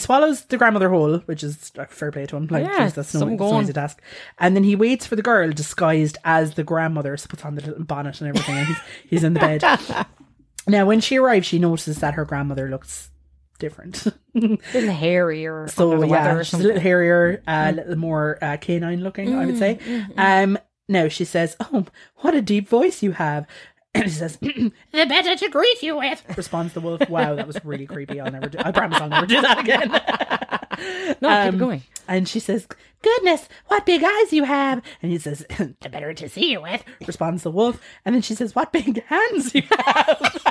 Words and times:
He 0.00 0.04
swallows 0.04 0.44
the 0.46 0.56
grandmother 0.56 0.88
whole, 0.88 1.18
which 1.20 1.42
is 1.44 1.72
like 1.76 1.90
fair 1.90 2.10
play 2.10 2.24
to 2.26 2.36
him. 2.36 2.46
Like, 2.50 2.64
Yeah, 2.64 2.84
geez, 2.84 2.94
that's 2.94 3.14
no, 3.14 3.20
that's 3.28 3.40
no 3.40 3.60
easy 3.60 3.72
task. 3.72 4.00
And 4.38 4.56
then 4.56 4.64
he 4.64 4.74
waits 4.76 5.04
for 5.06 5.16
the 5.16 5.22
girl 5.22 5.52
disguised 5.52 6.16
as 6.24 6.54
the 6.54 6.64
grandmother, 6.64 7.16
so 7.16 7.26
puts 7.28 7.44
on 7.44 7.54
the 7.54 7.62
little 7.66 7.84
bonnet 7.84 8.20
and 8.20 8.28
everything, 8.28 8.56
and 8.56 8.66
he's, 8.66 8.76
he's 9.10 9.24
in 9.24 9.34
the 9.34 9.40
bed. 9.40 10.06
now, 10.66 10.86
when 10.86 11.00
she 11.00 11.18
arrives, 11.18 11.46
she 11.46 11.58
notices 11.58 11.98
that 11.98 12.14
her 12.14 12.24
grandmother 12.24 12.68
looks 12.68 13.10
different. 13.58 14.06
little 14.34 14.58
hairier. 14.92 15.68
so 15.68 16.02
yeah, 16.04 16.42
she's 16.42 16.54
a 16.54 16.62
little 16.62 16.80
hairier, 16.80 17.42
a 17.46 17.72
little 17.72 17.96
more 17.96 18.38
uh, 18.42 18.56
canine 18.56 19.02
looking, 19.02 19.34
I 19.34 19.46
would 19.46 19.58
say. 19.58 19.78
Um, 20.16 20.58
now 20.88 21.06
she 21.08 21.24
says, 21.24 21.56
"Oh, 21.60 21.86
what 22.16 22.34
a 22.34 22.42
deep 22.42 22.68
voice 22.68 23.02
you 23.02 23.12
have." 23.12 23.46
And 23.94 24.04
she 24.04 24.10
says, 24.10 24.36
"The 24.40 24.72
better 24.92 25.36
to 25.36 25.48
greet 25.48 25.82
you 25.82 25.98
with." 25.98 26.22
Responds 26.36 26.72
the 26.72 26.80
wolf. 26.80 27.08
Wow, 27.08 27.34
that 27.34 27.46
was 27.46 27.62
really 27.64 27.86
creepy. 27.86 28.20
I'll 28.20 28.30
never 28.30 28.48
do. 28.48 28.58
I 28.58 28.72
promise 28.72 29.00
I'll 29.00 29.08
never 29.08 29.26
do 29.26 29.40
that 29.40 29.60
again. 29.60 29.90
no, 31.20 31.28
keep 31.28 31.48
um, 31.48 31.54
it 31.54 31.58
going. 31.58 31.82
And 32.08 32.28
she 32.28 32.40
says, 32.40 32.66
Goodness, 33.02 33.48
what 33.68 33.86
big 33.86 34.02
eyes 34.04 34.32
you 34.32 34.44
have. 34.44 34.82
And 35.02 35.12
he 35.12 35.18
says, 35.18 35.46
The 35.80 35.88
better 35.88 36.12
to 36.14 36.28
see 36.28 36.50
you 36.52 36.62
with, 36.62 36.84
responds 37.06 37.42
the 37.42 37.50
wolf. 37.50 37.80
And 38.04 38.14
then 38.14 38.22
she 38.22 38.34
says, 38.34 38.54
What 38.54 38.72
big 38.72 39.02
hands 39.04 39.54
you 39.54 39.62
have. 39.62 40.46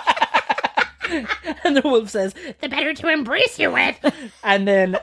and 1.64 1.76
the 1.76 1.82
wolf 1.84 2.10
says, 2.10 2.34
The 2.62 2.70
better 2.70 2.94
to 2.94 3.10
embrace 3.10 3.60
you 3.60 3.72
with. 3.72 3.98
And 4.44 4.68
then 4.68 4.98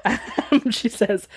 um, 0.51 0.71
she 0.71 0.89
says, 0.89 1.29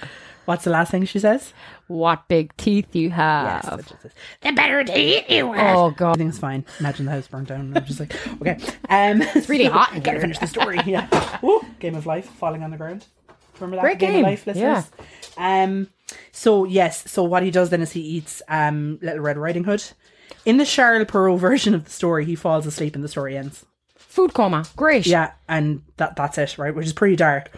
What's 0.49 0.63
the 0.63 0.71
last 0.71 0.89
thing 0.89 1.05
she 1.05 1.19
says? 1.19 1.53
What 1.85 2.27
big 2.27 2.57
teeth 2.57 2.95
you 2.95 3.09
Yes, 3.09 3.15
have. 3.17 3.63
that's 3.63 3.67
what 3.77 3.87
she 3.87 3.95
says. 4.01 4.11
The 4.41 4.51
better 4.53 4.83
to 4.83 4.99
eat 4.99 5.29
you 5.29 5.47
with. 5.47 5.59
Oh 5.59 5.91
god. 5.91 6.13
Everything's 6.15 6.39
fine. 6.39 6.65
Imagine 6.79 7.05
the 7.05 7.11
house 7.11 7.27
burnt 7.27 7.49
down. 7.49 7.59
And 7.61 7.77
I'm 7.77 7.85
just 7.85 7.99
like, 7.99 8.15
okay. 8.41 8.53
Um, 8.89 9.21
it's 9.35 9.47
really 9.47 9.65
hot 9.65 9.93
in 9.93 9.99
Gotta 10.03 10.13
here. 10.17 10.21
finish 10.21 10.39
the 10.39 10.47
story. 10.47 10.79
Yeah. 10.87 11.37
Ooh, 11.43 11.61
Game 11.79 11.93
of 11.93 12.07
Life 12.07 12.25
falling 12.31 12.63
on 12.63 12.71
the 12.71 12.77
ground. 12.77 13.05
Remember 13.59 13.75
that 13.75 13.81
Great 13.83 13.99
Game, 13.99 14.11
game. 14.13 14.25
of 14.25 14.31
Life, 14.31 14.47
listeners? 14.47 14.89
Um. 15.37 15.87
So 16.31 16.63
yes. 16.65 17.09
So 17.11 17.23
what 17.23 17.43
he 17.43 17.51
does 17.51 17.69
then 17.69 17.81
is 17.83 17.91
he 17.91 18.01
eats 18.01 18.41
um 18.47 18.97
Little 19.03 19.19
Red 19.19 19.37
Riding 19.37 19.65
Hood. 19.65 19.83
In 20.45 20.57
the 20.57 20.65
Charles 20.65 21.05
Perrault 21.07 21.39
version 21.39 21.75
of 21.75 21.83
the 21.85 21.91
story, 21.91 22.25
he 22.25 22.33
falls 22.35 22.65
asleep 22.65 22.95
and 22.95 23.03
the 23.03 23.07
story 23.09 23.37
ends. 23.37 23.65
Food 23.95 24.33
coma. 24.33 24.65
Great. 24.75 25.05
Yeah, 25.05 25.33
and 25.47 25.83
that 25.97 26.15
that's 26.15 26.39
it, 26.39 26.57
right? 26.57 26.73
Which 26.73 26.87
is 26.87 26.93
pretty 26.93 27.15
dark. 27.15 27.51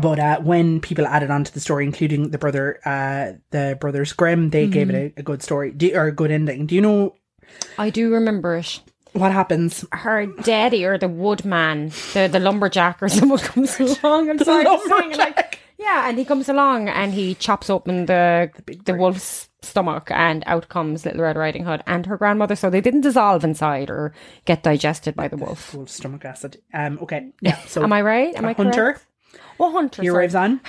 But 0.00 0.18
uh, 0.18 0.40
when 0.40 0.80
people 0.80 1.06
added 1.06 1.30
on 1.30 1.44
to 1.44 1.52
the 1.52 1.60
story, 1.60 1.84
including 1.84 2.30
the 2.30 2.38
brother, 2.38 2.80
uh, 2.84 3.38
the 3.50 3.76
brothers 3.78 4.12
Grimm, 4.12 4.50
they 4.50 4.66
gave 4.66 4.88
it 4.90 4.94
a, 4.94 5.20
a 5.20 5.22
good 5.22 5.42
story 5.42 5.70
do, 5.70 5.94
or 5.94 6.06
a 6.06 6.12
good 6.12 6.30
ending. 6.30 6.66
Do 6.66 6.74
you 6.74 6.80
know 6.80 7.14
I 7.78 7.90
do 7.90 8.12
remember 8.12 8.56
it. 8.56 8.80
what 9.12 9.32
happens? 9.32 9.84
Her 9.92 10.26
daddy 10.26 10.84
or 10.84 10.96
the 10.96 11.08
woodman, 11.08 11.92
the 12.14 12.28
the 12.30 12.40
lumberjack 12.40 13.02
or 13.02 13.08
someone 13.08 13.38
comes 13.52 13.78
along. 13.78 14.30
I'm 14.30 14.38
sorry, 14.38 14.64
saying 14.88 15.16
like 15.18 15.58
yeah, 15.78 16.08
and 16.08 16.16
he 16.16 16.24
comes 16.24 16.48
along 16.48 16.88
and 16.88 17.12
he 17.12 17.34
chops 17.34 17.68
open 17.68 18.06
the 18.06 18.50
the, 18.84 18.94
wolf's 18.94 19.48
stomach, 19.62 20.10
and 20.10 20.42
out 20.46 20.68
comes 20.68 21.04
Little 21.04 21.22
Red 21.22 21.36
Riding 21.36 21.64
Hood 21.64 21.82
and 21.86 22.06
her 22.06 22.16
grandmother. 22.16 22.56
So 22.56 22.70
they 22.70 22.80
didn't 22.80 23.02
dissolve 23.02 23.44
inside 23.44 23.90
or 23.90 24.14
get 24.44 24.62
digested 24.62 25.14
by 25.16 25.28
the 25.28 25.36
wolf. 25.36 25.74
Wolf 25.74 25.88
stomach 25.88 26.24
acid. 26.24 26.62
Um. 26.72 26.98
Okay. 27.02 27.32
Yeah. 27.40 27.58
So 27.66 27.82
Am 27.82 27.92
I 27.92 28.00
right? 28.02 28.34
Am 28.36 28.44
I 28.44 28.52
hunter? 28.52 28.72
correct? 28.94 29.06
Oh, 29.60 29.70
hunter. 29.72 30.02
He 30.02 30.08
sorry. 30.08 30.18
arrives 30.18 30.34
on 30.34 30.60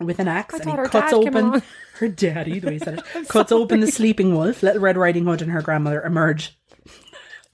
with 0.00 0.18
an 0.18 0.28
axe 0.28 0.54
and 0.60 0.70
he 0.70 0.76
cuts 0.88 1.12
open 1.12 1.62
her 1.98 2.08
daddy. 2.08 2.58
The 2.60 2.66
way 2.66 2.72
he 2.74 2.78
said 2.78 3.02
it, 3.14 3.28
cuts 3.28 3.52
open 3.52 3.80
the 3.80 3.90
sleeping 3.90 4.34
wolf. 4.34 4.62
Little 4.62 4.80
Red 4.82 4.96
Riding 4.96 5.24
Hood 5.24 5.42
and 5.42 5.50
her 5.52 5.62
grandmother 5.62 6.02
emerge, 6.02 6.58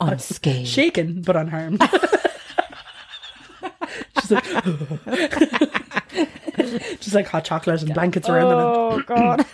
unscathed. 0.00 0.68
shaken 0.68 1.22
but 1.22 1.36
unharmed. 1.36 1.82
She's 4.20 4.30
like, 4.30 4.44
just 7.00 7.14
like 7.14 7.26
hot 7.26 7.44
chocolate 7.44 7.82
and 7.82 7.92
blankets 7.94 8.28
around 8.28 8.48
them. 8.50 8.58
Oh 8.58 9.02
god. 9.06 9.46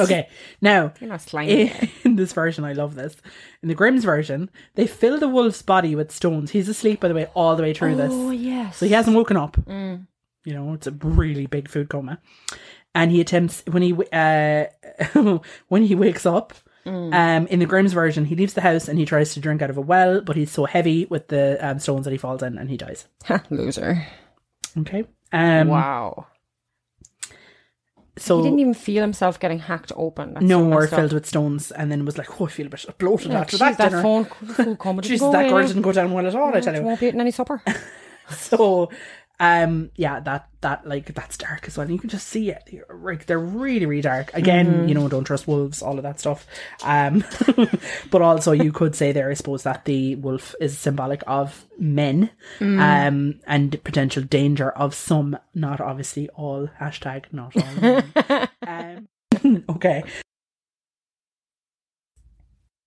Okay, 0.00 0.28
now 0.60 0.92
You're 1.00 1.08
not 1.10 1.20
slimy. 1.20 1.72
in 2.02 2.16
this 2.16 2.32
version, 2.32 2.64
I 2.64 2.72
love 2.72 2.96
this. 2.96 3.14
In 3.62 3.68
the 3.68 3.74
Grimm's 3.74 4.02
version, 4.02 4.50
they 4.74 4.84
fill 4.86 5.16
the 5.18 5.28
wolf's 5.28 5.62
body 5.62 5.94
with 5.94 6.10
stones. 6.10 6.50
He's 6.50 6.68
asleep, 6.68 6.98
by 6.98 7.06
the 7.08 7.14
way, 7.14 7.26
all 7.34 7.54
the 7.54 7.62
way 7.62 7.72
through 7.72 7.94
this. 7.94 8.10
Oh 8.12 8.30
yes. 8.30 8.78
So 8.78 8.86
he 8.86 8.92
hasn't 8.92 9.14
woken 9.16 9.36
up. 9.36 9.56
Mm. 9.58 10.06
You 10.46 10.54
know, 10.54 10.72
it's 10.74 10.86
a 10.86 10.92
really 10.92 11.46
big 11.46 11.68
food 11.68 11.90
coma. 11.90 12.20
And 12.94 13.10
he 13.10 13.20
attempts 13.20 13.62
when 13.66 13.82
he 13.82 13.92
uh 14.12 14.64
when 15.68 15.82
he 15.82 15.94
wakes 15.94 16.24
up. 16.24 16.54
Mm. 16.86 17.12
Um, 17.12 17.46
in 17.48 17.58
the 17.58 17.66
Grimm's 17.66 17.92
version, 17.92 18.26
he 18.26 18.36
leaves 18.36 18.54
the 18.54 18.60
house 18.60 18.86
and 18.86 18.96
he 18.96 19.04
tries 19.04 19.34
to 19.34 19.40
drink 19.40 19.60
out 19.60 19.70
of 19.70 19.76
a 19.76 19.80
well, 19.80 20.20
but 20.20 20.36
he's 20.36 20.52
so 20.52 20.66
heavy 20.66 21.04
with 21.06 21.26
the 21.26 21.58
um, 21.60 21.80
stones 21.80 22.04
that 22.04 22.12
he 22.12 22.16
falls 22.16 22.44
in 22.44 22.56
and 22.58 22.70
he 22.70 22.76
dies. 22.76 23.08
Loser. 23.50 24.06
Okay. 24.78 25.04
Um, 25.32 25.66
wow. 25.66 26.28
So 28.18 28.38
He 28.38 28.44
didn't 28.44 28.60
even 28.60 28.74
feel 28.74 29.02
himself 29.02 29.40
getting 29.40 29.58
hacked 29.58 29.92
open. 29.96 30.34
That's 30.34 30.46
no 30.46 30.64
more 30.64 30.86
filled 30.86 31.12
with 31.12 31.26
stones, 31.26 31.70
and 31.70 31.92
then 31.92 32.04
was 32.04 32.16
like, 32.16 32.40
"Oh, 32.40 32.46
I 32.46 32.48
feel 32.48 32.66
a 32.66 32.70
bit 32.70 32.86
bloated 32.98 33.32
Yeah, 33.32 33.40
after 33.40 33.56
jeez, 33.56 33.58
that, 33.58 33.78
that 33.78 33.90
dinner." 33.90 34.02
phone 34.02 35.02
Jesus, 35.02 35.28
that 35.32 35.50
girl 35.50 35.66
didn't 35.66 35.82
go 35.82 35.92
down 35.92 36.12
well 36.12 36.26
at 36.26 36.34
all. 36.34 36.54
I 36.54 36.60
tell 36.60 36.74
you. 36.74 36.82
won't 36.82 37.00
be 37.00 37.08
eating 37.08 37.20
any 37.20 37.30
supper. 37.30 37.62
So, 38.30 38.90
um, 39.38 39.90
yeah, 39.96 40.20
that 40.20 40.48
that 40.62 40.86
like 40.88 41.12
that's 41.14 41.36
dark 41.36 41.66
as 41.68 41.76
well. 41.76 41.90
You 41.90 41.98
can 41.98 42.08
just 42.08 42.26
see 42.28 42.50
it. 42.50 42.82
Like 42.90 43.26
they're 43.26 43.38
really, 43.38 43.84
really 43.86 44.00
dark. 44.02 44.32
Again, 44.32 44.66
Mm-hmm. 44.66 44.88
you 44.88 44.94
know, 44.94 45.08
don't 45.08 45.24
trust 45.24 45.46
wolves, 45.46 45.82
all 45.82 45.98
of 45.98 46.02
that 46.04 46.18
stuff. 46.20 46.46
Um, 46.82 47.22
but 48.10 48.22
also 48.22 48.52
you 48.52 48.72
could 48.72 48.94
say 48.94 49.12
there, 49.12 49.30
I 49.30 49.34
suppose, 49.34 49.62
that 49.64 49.84
the 49.84 50.14
wolf 50.16 50.54
is 50.60 50.78
symbolic 50.78 51.22
of 51.26 51.66
men, 51.78 52.30
Mm. 52.60 52.80
um, 53.08 53.40
and 53.46 53.84
potential 53.84 54.22
danger 54.22 54.70
of 54.70 54.94
some, 54.94 55.38
not 55.54 55.80
obviously 55.80 56.28
all. 56.30 56.68
Hashtag 56.80 57.24
not 57.32 57.54
all. 57.56 58.48
um, 58.66 59.64
okay. 59.76 60.02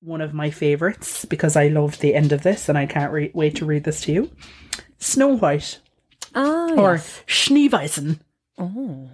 One 0.01 0.21
of 0.21 0.33
my 0.33 0.49
favorites 0.49 1.25
because 1.25 1.55
I 1.57 1.67
loved 1.67 1.99
the 1.99 2.15
end 2.15 2.31
of 2.31 2.41
this 2.43 2.69
and 2.69 2.77
I 2.77 2.85
can't 2.85 3.11
re- 3.11 3.31
wait 3.33 3.57
to 3.57 3.65
read 3.65 3.83
this 3.83 4.01
to 4.01 4.13
you. 4.13 4.31
Snow 4.97 5.35
White 5.37 5.79
Oh, 6.35 6.75
or 6.77 6.93
yes. 6.95 7.23
Schneeweißen. 7.27 8.19
Oh. 8.57 9.09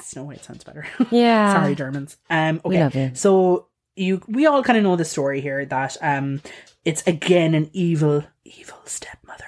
Snow 0.00 0.24
White 0.24 0.44
sounds 0.44 0.64
better. 0.64 0.86
Yeah. 1.10 1.54
Sorry, 1.54 1.74
Germans. 1.74 2.16
Um, 2.30 2.60
okay, 2.64 2.68
We 2.68 2.78
love 2.78 2.94
you. 2.94 3.10
so 3.14 3.66
you 3.96 4.22
we 4.28 4.46
all 4.46 4.62
kind 4.62 4.76
of 4.78 4.84
know 4.84 4.94
the 4.96 5.04
story 5.04 5.40
here 5.40 5.64
that 5.66 5.96
um, 6.00 6.40
it's 6.84 7.04
again 7.06 7.54
an 7.54 7.68
evil, 7.72 8.24
evil 8.44 8.78
stepmother. 8.84 9.44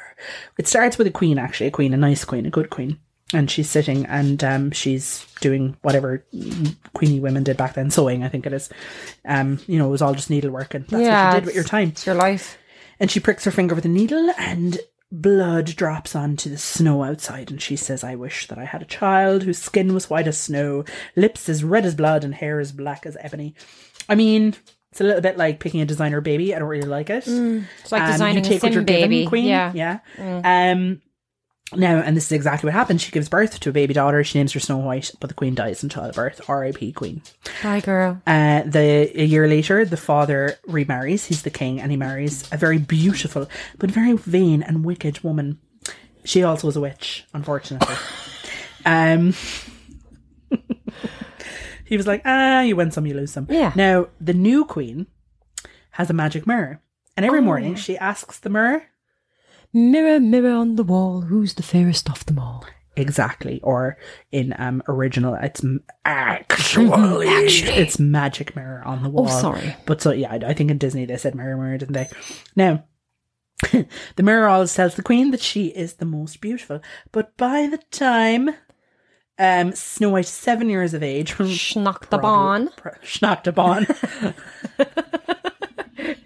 It 0.59 0.67
starts 0.67 0.99
with 0.99 1.07
a 1.07 1.11
queen, 1.13 1.39
actually, 1.39 1.69
a 1.69 1.71
queen, 1.71 1.95
a 1.95 1.97
nice 1.97 2.25
queen, 2.25 2.45
a 2.47 2.51
good 2.51 2.69
queen, 2.69 2.99
and 3.33 3.49
she's 3.51 3.71
sitting 3.71 4.05
and 4.07 4.43
um, 4.43 4.71
she's 4.73 5.25
doing 5.41 5.77
whatever 5.83 6.25
queeny 6.95 7.21
women 7.21 7.45
did 7.45 7.57
back 7.57 7.75
then, 7.75 7.91
sewing, 7.91 8.25
I 8.25 8.29
think 8.29 8.45
it 8.45 8.53
is. 8.53 8.69
Um, 9.25 9.61
you 9.69 9.79
know, 9.79 9.87
it 9.87 9.91
was 9.93 10.03
all 10.03 10.15
just 10.15 10.29
needlework, 10.31 10.75
and 10.75 10.85
that's 10.89 11.01
Yeah, 11.03 11.29
what 11.29 11.35
you 11.35 11.41
did 11.41 11.47
with 11.47 11.55
your 11.55 11.65
time. 11.65 11.89
It's 11.91 12.05
your 12.05 12.17
life. 12.17 12.59
And 12.99 13.11
she 13.11 13.21
pricks 13.21 13.45
her 13.45 13.51
finger 13.51 13.75
with 13.75 13.85
a 13.87 13.89
needle 13.89 14.31
and 14.37 14.79
blood 15.13 15.67
drops 15.77 16.15
onto 16.15 16.49
the 16.51 16.59
snow 16.59 17.03
outside. 17.03 17.51
And 17.51 17.61
she 17.61 17.77
says, 17.77 18.05
I 18.05 18.15
wish 18.15 18.47
that 18.49 18.59
I 18.59 18.65
had 18.65 18.83
a 18.83 18.87
child 18.87 19.43
whose 19.43 19.59
skin 19.59 19.93
was 19.95 20.09
white 20.11 20.29
as 20.29 20.39
snow, 20.39 20.85
lips 21.17 21.49
as 21.49 21.65
red 21.65 21.85
as 21.85 21.95
blood, 21.95 22.25
and 22.25 22.35
hair 22.35 22.61
as 22.61 22.73
black 22.73 23.05
as 23.07 23.17
ebony. 23.21 23.55
I 24.09 24.15
mean, 24.15 24.55
it's 24.93 25.01
a 25.01 25.05
little 25.05 25.21
bit 25.21 25.37
like 25.37 25.61
picking 25.61 25.81
a 25.81 25.87
designer 25.87 26.21
baby. 26.21 26.55
I 26.55 26.59
don't 26.59 26.69
really 26.69 26.89
like 26.89 27.11
it. 27.11 27.25
It's 27.27 27.93
like 27.93 28.03
Um, 28.03 28.13
designing 28.13 28.47
a 28.47 28.59
sim 28.61 28.85
baby. 28.85 29.17
given, 29.17 29.29
queen. 29.29 29.47
Yeah. 29.47 29.73
Yeah. 29.75 30.73
Um, 30.73 31.01
now, 31.77 31.99
and 31.99 32.17
this 32.17 32.27
is 32.27 32.33
exactly 32.33 32.69
what 32.69 32.75
happens. 32.75 33.01
She 33.01 33.13
gives 33.13 33.29
birth 33.29 33.61
to 33.61 33.71
a 33.71 33.73
baby 33.73 33.95
daughter. 33.95 34.25
She 34.25 34.39
names 34.39 34.53
her 34.53 34.61
Snow 34.61 34.79
White, 34.79 35.13
but 35.21 35.29
the 35.29 35.35
queen 35.35 35.55
dies 35.55 35.83
in 35.83 35.89
childbirth. 35.89 36.49
R.I.P. 36.49 36.93
Queen. 36.93 37.23
Bye, 37.63 37.81
girl. 37.81 38.21
Uh, 38.27 38.63
the 38.63 39.11
a 39.15 39.25
year 39.25 39.47
later, 39.47 39.85
the 39.85 39.97
father 39.97 40.59
remarries. 40.67 41.27
He's 41.27 41.43
the 41.43 41.51
king, 41.51 41.81
and 41.81 41.91
he 41.91 41.97
marries 41.97 42.51
a 42.53 42.57
very 42.57 42.79
beautiful 42.79 43.49
but 43.79 43.91
very 43.91 44.15
vain 44.15 44.63
and 44.63 44.85
wicked 44.85 45.23
woman. 45.23 45.59
She 46.25 46.43
also 46.43 46.69
is 46.69 46.77
a 46.77 46.81
witch, 46.81 47.25
unfortunately. 47.33 47.95
um, 48.85 49.35
he 51.85 51.97
was 51.97 52.07
like, 52.07 52.23
"Ah, 52.25 52.63
you 52.63 52.75
win 52.75 52.91
some, 52.91 53.07
you 53.07 53.15
lose 53.15 53.33
some." 53.33 53.47
Yeah. 53.49 53.73
Now 53.77 54.09
the 54.21 54.35
new 54.35 54.65
queen 54.65 55.07
has 55.93 56.11
a 56.11 56.15
magic 56.15 56.49
mirror, 56.49 56.83
and 57.17 57.25
every 57.25 57.43
morning 57.43 57.77
she 57.77 57.97
asks 57.97 58.41
the 58.41 58.51
mirror 58.51 58.90
Mirror, 59.73 60.21
mirror 60.21 60.51
on 60.53 60.77
the 60.77 60.83
wall, 60.83 61.23
who's 61.23 61.55
the 61.55 61.63
fairest 61.63 62.11
of 62.11 62.27
them 62.27 62.39
all? 62.39 62.65
exactly, 62.97 63.61
or 63.63 63.97
in 64.31 64.55
um 64.59 64.83
original, 64.89 65.35
it's 65.35 65.65
m- 65.65 65.83
actually, 66.05 66.89
it's 67.69 67.99
magic 67.99 68.55
mirror 68.55 68.83
on 68.85 69.03
the 69.03 69.09
wall. 69.09 69.27
Oh, 69.29 69.41
sorry. 69.41 69.75
But 69.87 70.01
so 70.03 70.13
yeah, 70.13 70.33
I, 70.33 70.55
think 70.55 70.71
in 70.71 70.79
Disney 70.79 71.07
they 71.07 71.17
said 71.17 71.35
mirror, 71.35 71.57
mirror, 71.57 71.79
didn't 71.79 71.95
they? 71.95 72.09
Now, 72.57 72.85
the 74.17 74.23
mirror 74.23 74.49
always 74.49 74.75
tells 74.75 74.95
the 74.95 75.03
queen 75.03 75.31
that 75.31 75.41
she 75.41 75.67
is 75.69 75.95
the 75.95 76.05
most 76.05 76.41
beautiful. 76.41 76.81
But 77.13 77.37
by 77.37 77.67
the 77.69 77.79
time 77.91 78.51
um 79.39 79.73
Snow 79.73 80.11
White 80.11 80.27
is 80.27 80.31
seven 80.31 80.69
years 80.69 80.93
of 80.93 81.03
age, 81.03 81.35
Schnock 81.39 82.11
the 82.11 82.19
bon. 82.19 82.69
pr- 82.77 82.89
schnocked 83.03 83.47
a 83.47 83.53
bon. 83.53 83.87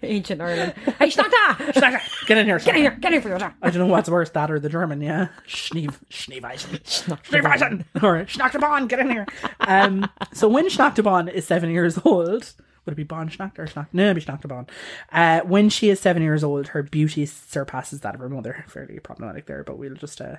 Ancient 0.05 0.41
Ireland. 0.41 0.75
Hey, 0.99 1.09
Schnata! 1.09 1.57
Schnata, 1.73 2.27
get 2.27 2.39
in 2.39 2.47
here. 2.47 2.59
Get 2.59 2.77
in 2.77 2.83
here, 2.83 2.91
get 2.93 3.07
in 3.09 3.13
here 3.15 3.23
for 3.23 3.29
your 3.29 3.39
job. 3.39 3.53
I 3.63 3.71
don't 3.71 3.79
know 3.79 3.93
what's 3.93 4.09
worse, 4.09 4.31
that 4.31 4.51
or 4.51 4.59
the 4.59 4.69
German, 4.69 5.01
yeah. 5.01 5.29
Schneev, 5.47 5.95
Schneeweisen. 6.11 6.81
Schneeweisen. 6.83 7.85
Or 8.03 8.25
Schnachtebon, 8.25 8.89
get 8.89 9.01
in 9.01 9.11
here. 9.11 9.27
Um, 9.61 10.09
so 10.33 10.49
when 10.49 10.69
Schnachtebon 10.69 11.33
is 11.33 11.47
seven 11.47 11.71
years 11.71 11.99
old, 12.05 12.53
would 12.85 12.93
it 12.93 12.97
be 12.97 13.03
Bon 13.05 13.29
Schnacht 13.29 13.59
or 13.59 13.67
Schnacht? 13.67 13.89
No, 13.93 14.11
it'd 14.11 14.17
be 14.17 14.23
Schnachtebon. 14.31 14.69
Uh, 15.13 15.41
when 15.41 15.69
she 15.71 15.89
is 15.91 16.01
seven 16.01 16.23
years 16.23 16.45
old, 16.45 16.69
her 16.69 16.83
beauty 16.83 17.25
surpasses 17.27 18.01
that 18.01 18.15
of 18.15 18.21
her 18.21 18.29
mother. 18.29 18.65
Fairly 18.69 18.99
problematic 19.01 19.47
there, 19.47 19.65
but 19.65 19.79
we'll 19.79 19.95
just 19.95 20.21
uh, 20.21 20.37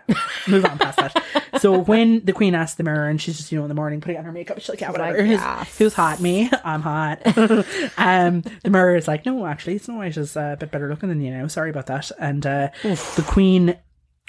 move 0.47 0.65
on 0.65 0.77
past 0.77 0.97
that. 0.97 1.23
So 1.59 1.79
when 1.79 2.23
the 2.25 2.33
queen 2.33 2.53
asks 2.53 2.75
the 2.75 2.83
mirror 2.83 3.07
and 3.07 3.19
she's 3.19 3.37
just, 3.37 3.49
you 3.51 3.57
know, 3.57 3.63
in 3.63 3.69
the 3.69 3.75
morning 3.75 4.01
putting 4.01 4.17
on 4.17 4.25
her 4.25 4.31
makeup, 4.33 4.59
she's 4.59 4.67
like, 4.69 4.81
yeah, 4.81 4.91
whatever. 4.91 5.17
like, 5.17 5.25
Who's- 5.27 5.39
yes. 5.39 5.77
Who's 5.77 5.93
hot? 5.93 6.19
Me? 6.19 6.49
I'm 6.65 6.81
hot. 6.81 7.21
um, 7.97 8.41
the 8.63 8.69
mirror 8.69 8.95
is 8.97 9.07
like, 9.07 9.25
no, 9.25 9.45
actually, 9.45 9.77
Snow 9.77 9.95
White 9.95 10.17
is 10.17 10.35
a 10.35 10.57
bit 10.59 10.69
better 10.71 10.89
looking 10.89 11.07
than 11.09 11.21
you 11.21 11.31
know. 11.31 11.47
Sorry 11.47 11.69
about 11.69 11.85
that. 11.87 12.11
And 12.19 12.45
uh, 12.45 12.69
the 12.83 13.23
queen 13.25 13.77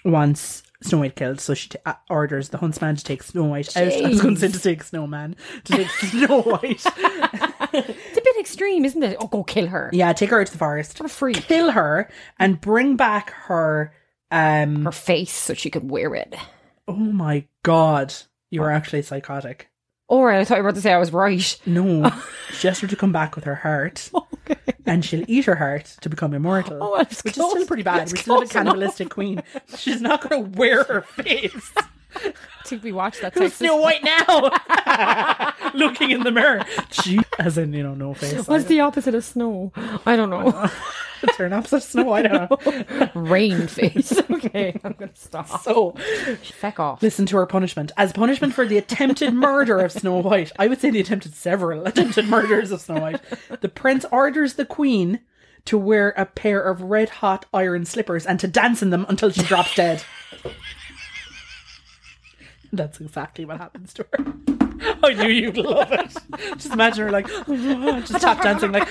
wants 0.04 0.62
Snow 0.82 0.98
White 0.98 1.16
killed, 1.16 1.40
so 1.40 1.52
she 1.54 1.68
t- 1.70 1.78
uh, 1.84 1.94
orders 2.08 2.50
the 2.50 2.58
huntsman 2.58 2.94
to 2.94 3.02
take 3.02 3.24
Snow 3.24 3.44
White 3.44 3.76
out. 3.76 3.92
I 3.92 4.08
was 4.08 4.22
going 4.22 4.34
to 4.36 4.40
say 4.40 4.48
to 4.52 4.60
take 4.60 4.84
Snowman 4.84 5.34
to 5.64 5.72
take 5.72 5.88
Snow 5.90 6.42
White. 6.42 6.84
It's 8.46 8.54
a 8.54 8.58
bit 8.58 8.62
extreme, 8.62 8.84
isn't 8.84 9.02
it? 9.02 9.16
Oh, 9.20 9.26
go 9.26 9.42
kill 9.42 9.66
her. 9.66 9.90
yeah, 9.92 10.12
take 10.12 10.30
her 10.30 10.40
out 10.40 10.46
to 10.46 10.52
the 10.52 10.58
forest, 10.58 11.00
What 11.00 11.10
a 11.10 11.12
freak. 11.12 11.36
kill 11.42 11.72
her, 11.72 12.08
and 12.38 12.60
bring 12.60 12.96
back 12.96 13.30
her. 13.30 13.92
Um. 14.30 14.84
Her 14.84 14.92
face 14.92 15.32
so 15.32 15.54
she 15.54 15.70
could 15.70 15.90
wear 15.90 16.14
it. 16.14 16.34
Oh 16.88 16.94
my 16.94 17.44
god, 17.64 18.14
you 18.50 18.62
are 18.62 18.70
actually 18.70 19.02
psychotic. 19.02 19.68
Or 20.08 20.30
I 20.32 20.44
thought 20.44 20.58
you 20.58 20.62
were 20.62 20.68
about 20.68 20.76
to 20.76 20.82
say 20.82 20.92
I 20.92 20.98
was 20.98 21.12
right. 21.12 21.60
No, 21.66 22.10
she 22.52 22.68
asked 22.68 22.80
her 22.82 22.86
to 22.86 22.96
come 22.96 23.12
back 23.12 23.34
with 23.36 23.44
her 23.44 23.56
heart, 23.56 24.10
and 24.86 25.04
she'll 25.04 25.24
eat 25.28 25.44
her 25.46 25.56
heart 25.56 25.96
to 26.00 26.08
become 26.08 26.32
immortal. 26.34 26.78
Oh, 26.80 26.96
that's 26.98 27.22
which 27.24 27.34
close. 27.34 27.46
is 27.46 27.52
still 27.52 27.66
pretty 27.66 27.82
bad. 27.82 28.00
That's 28.00 28.12
We're 28.12 28.16
still 28.22 28.34
a 28.36 28.38
close 28.38 28.50
enough. 28.54 28.64
cannibalistic 28.66 29.10
queen. 29.10 29.42
She's 29.76 30.00
not 30.00 30.28
going 30.28 30.44
to 30.44 30.58
wear 30.58 30.84
her 30.84 31.02
face. 31.02 31.72
I 32.14 32.32
think 32.64 32.82
we 32.82 32.92
watched 32.92 33.20
that 33.22 33.34
Who's 33.34 33.42
Texas. 33.42 33.58
Snow 33.58 33.76
White 33.76 34.02
now? 34.04 35.72
Looking 35.74 36.10
in 36.10 36.22
the 36.22 36.30
mirror. 36.32 36.64
She, 36.90 37.20
as 37.38 37.58
in, 37.58 37.72
you 37.72 37.82
know, 37.82 37.94
no 37.94 38.14
face. 38.14 38.46
What's 38.48 38.64
the 38.64 38.80
opposite 38.80 39.14
of 39.14 39.24
snow? 39.24 39.72
I 40.06 40.16
don't 40.16 40.30
know. 40.30 40.70
Turn 41.34 41.52
opposite 41.52 41.76
of 41.76 41.82
Snow. 41.82 42.12
I 42.12 42.22
don't 42.22 42.50
know. 42.50 43.10
Rain 43.14 43.66
face. 43.68 44.12
Okay, 44.30 44.78
I'm 44.84 44.92
going 44.92 45.10
to 45.12 45.16
stop. 45.20 45.62
So, 45.62 45.92
Feck 46.42 46.78
off. 46.78 47.02
listen 47.02 47.24
to 47.26 47.36
her 47.38 47.46
punishment. 47.46 47.90
As 47.96 48.12
punishment 48.12 48.52
for 48.54 48.66
the 48.66 48.76
attempted 48.78 49.32
murder 49.34 49.78
of 49.78 49.92
Snow 49.92 50.18
White, 50.18 50.52
I 50.58 50.66
would 50.68 50.80
say 50.80 50.90
the 50.90 51.00
attempted 51.00 51.34
several 51.34 51.86
attempted 51.86 52.28
murders 52.28 52.70
of 52.70 52.80
Snow 52.82 53.00
White, 53.00 53.20
the 53.60 53.68
prince 53.68 54.04
orders 54.12 54.54
the 54.54 54.66
queen 54.66 55.20
to 55.64 55.78
wear 55.78 56.10
a 56.10 56.26
pair 56.26 56.60
of 56.60 56.82
red 56.82 57.08
hot 57.08 57.46
iron 57.52 57.86
slippers 57.86 58.26
and 58.26 58.38
to 58.40 58.46
dance 58.46 58.82
in 58.82 58.90
them 58.90 59.06
until 59.08 59.30
she 59.30 59.42
drops 59.42 59.74
dead. 59.74 60.04
That's 62.72 63.00
exactly 63.00 63.44
what 63.44 63.58
happens 63.58 63.94
to 63.94 64.06
her. 64.12 64.24
I 65.02 65.12
knew 65.14 65.28
you'd 65.28 65.56
love 65.56 65.90
it. 65.92 66.16
Just 66.56 66.72
imagine 66.72 67.04
her 67.04 67.10
like, 67.10 67.26
just 68.06 68.20
tap 68.20 68.42
dancing, 68.42 68.72
like, 68.72 68.88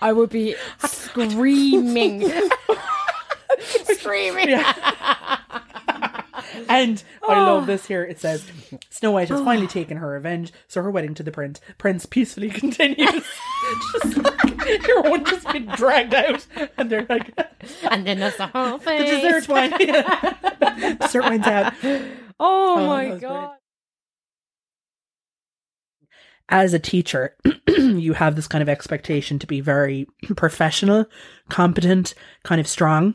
I 0.00 0.12
would 0.12 0.30
be 0.30 0.54
screaming. 0.86 2.30
screaming. 3.84 4.62
And 6.68 7.02
I 7.28 7.40
love 7.40 7.66
this 7.66 7.86
here. 7.86 8.04
It 8.04 8.20
says 8.20 8.44
Snow 8.90 9.12
White 9.12 9.28
has 9.28 9.40
finally 9.40 9.66
taken 9.66 9.96
her 9.96 10.08
revenge, 10.08 10.52
so 10.68 10.82
her 10.82 10.90
wedding 10.90 11.14
to 11.14 11.22
the 11.22 11.32
prince 11.32 11.60
prince 11.78 12.06
peacefully 12.06 12.50
continues. 12.50 12.98
just 13.92 14.18
like 14.18 14.53
your 14.86 15.02
one 15.02 15.24
just 15.24 15.46
been 15.48 15.66
dragged 15.66 16.14
out, 16.14 16.46
and 16.76 16.90
they're 16.90 17.06
like 17.08 17.32
And 17.90 18.06
then 18.06 18.20
there's 18.20 18.36
the 18.36 18.46
whole 18.48 18.78
thing. 18.78 18.98
The 19.04 19.04
dessert 19.04 19.48
wine. 19.48 20.98
dessert 20.98 21.22
wine's 21.22 21.46
out. 21.46 21.74
Oh, 21.82 22.06
oh 22.40 22.76
that 22.80 22.86
my 22.86 23.10
was 23.10 23.20
god. 23.20 23.56
As 26.48 26.74
a 26.74 26.78
teacher, 26.78 27.36
you 27.68 28.12
have 28.12 28.36
this 28.36 28.46
kind 28.46 28.60
of 28.62 28.68
expectation 28.68 29.38
to 29.38 29.46
be 29.46 29.60
very 29.60 30.06
professional, 30.36 31.06
competent, 31.48 32.14
kind 32.42 32.60
of 32.60 32.68
strong. 32.68 33.14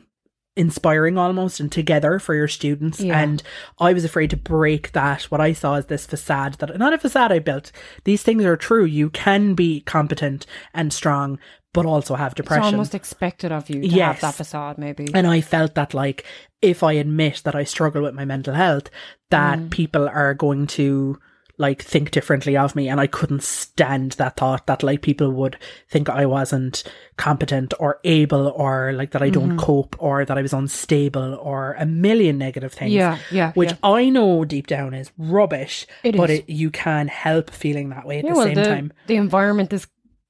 Inspiring 0.60 1.16
almost 1.16 1.58
and 1.58 1.72
together 1.72 2.18
for 2.18 2.34
your 2.34 2.48
students. 2.48 3.00
Yeah. 3.00 3.18
And 3.18 3.42
I 3.78 3.92
was 3.94 4.04
afraid 4.04 4.30
to 4.30 4.36
break 4.36 4.92
that. 4.92 5.22
What 5.24 5.40
I 5.40 5.52
saw 5.54 5.74
is 5.76 5.86
this 5.86 6.06
facade 6.06 6.54
that 6.54 6.78
not 6.78 6.92
a 6.92 6.98
facade 6.98 7.32
I 7.32 7.38
built. 7.38 7.72
These 8.04 8.22
things 8.22 8.44
are 8.44 8.56
true. 8.56 8.84
You 8.84 9.08
can 9.10 9.54
be 9.54 9.80
competent 9.80 10.44
and 10.74 10.92
strong, 10.92 11.38
but 11.72 11.86
also 11.86 12.14
have 12.14 12.32
It's 12.32 12.36
depression. 12.36 12.74
almost 12.74 12.94
expected 12.94 13.52
of 13.52 13.70
you 13.70 13.80
to 13.80 13.86
Yes. 13.88 14.20
have 14.20 14.20
that 14.20 14.34
facade, 14.34 14.76
maybe. 14.76 15.08
And 15.14 15.26
I 15.26 15.40
felt 15.40 15.74
that 15.76 15.94
like 15.94 16.24
if 16.60 16.82
I 16.82 16.92
admit 16.92 17.40
that 17.44 17.54
I 17.54 17.64
struggle 17.64 18.02
with 18.02 18.14
my 18.14 18.26
mental 18.26 18.52
health, 18.54 18.90
that 19.30 19.58
Mm. 19.58 19.70
people 19.70 20.08
are 20.08 20.34
going 20.34 20.66
to 20.78 21.18
like 21.60 21.82
think 21.82 22.10
differently 22.10 22.56
of 22.56 22.74
me 22.74 22.88
and 22.88 22.98
I 23.00 23.06
couldn't 23.06 23.42
stand 23.42 24.12
that 24.12 24.36
thought 24.36 24.66
that 24.66 24.82
like 24.82 25.02
people 25.02 25.30
would 25.32 25.58
think 25.88 26.08
I 26.08 26.24
wasn't 26.24 26.82
competent 27.18 27.74
or 27.78 28.00
able 28.04 28.48
or 28.48 28.92
like 28.94 29.10
that 29.10 29.20
I 29.22 29.28
don't 29.28 29.50
Mm-hmm. 29.50 29.58
cope 29.58 29.96
or 29.98 30.24
that 30.24 30.38
I 30.38 30.42
was 30.42 30.52
unstable 30.54 31.34
or 31.34 31.74
a 31.78 31.84
million 31.84 32.38
negative 32.38 32.72
things. 32.72 32.92
Yeah, 32.92 33.18
yeah, 33.30 33.52
Which 33.52 33.70
yeah. 33.72 33.76
I 33.82 34.08
know 34.08 34.44
deep 34.44 34.66
down 34.68 34.94
is 34.94 35.10
rubbish. 35.18 35.86
It 36.02 36.16
but 36.16 36.30
is. 36.30 36.38
It, 36.40 36.48
you 36.48 36.70
can 36.70 37.08
help 37.08 37.50
feeling 37.50 37.90
that 37.90 38.06
way 38.06 38.18
at 38.20 38.24
Yeah, 38.24 38.30
the 38.32 38.36
well, 38.38 38.46
same 38.46 38.54
the, 38.54 38.64
time. 38.64 38.92
the 39.06 39.16
environment 39.16 39.72
is 39.72 39.86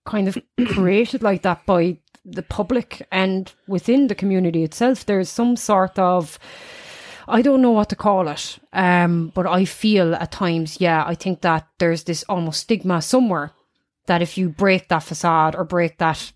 kind 0.07 0.27
of 0.29 0.37
created 0.69 1.23
like 1.23 1.43
that 1.43 1.65
by 1.67 1.99
the 2.25 2.43
public 2.43 3.07
and 3.13 3.53
within 3.69 4.09
the 4.09 4.15
community 4.15 4.65
itself. 4.65 5.07
There's 5.07 5.29
some 5.29 5.57
sort 5.57 5.99
of 5.99 6.39
I 7.31 7.43
don't 7.43 7.63
know 7.63 7.71
what 7.71 7.89
to 7.91 7.97
call 7.97 8.29
it, 8.29 8.59
um, 8.73 9.33
but 9.35 9.47
I 9.47 9.65
feel 9.65 10.15
at 10.15 10.33
times, 10.33 10.81
yeah, 10.81 11.05
I 11.07 11.15
think 11.15 11.41
that 11.43 11.69
there's 11.79 12.05
this 12.05 12.25
almost 12.29 12.61
stigma 12.61 13.01
somewhere 13.01 13.53
that 14.07 14.23
if 14.23 14.37
you 14.37 14.49
break 14.49 14.89
that 14.89 15.05
facade 15.05 15.55
or 15.55 15.65
break 15.65 15.99
that, 15.99 16.33